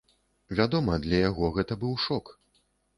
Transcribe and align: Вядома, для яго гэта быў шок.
Вядома, 0.59 0.97
для 1.05 1.21
яго 1.29 1.53
гэта 1.61 1.81
быў 1.85 1.97
шок. 2.09 2.37